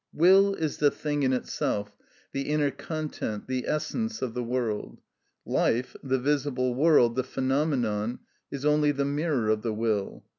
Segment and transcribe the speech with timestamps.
[0.13, 1.95] Will is the thing in itself,
[2.31, 4.99] the inner content, the essence of the world.
[5.45, 8.17] Life, the visible world, the phenomenon,
[8.49, 10.25] is only the mirror of the will.